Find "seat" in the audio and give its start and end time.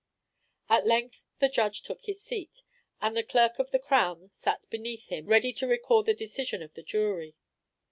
2.23-2.63